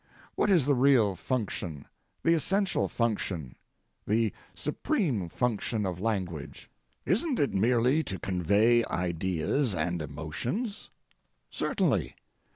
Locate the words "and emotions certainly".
9.75-12.15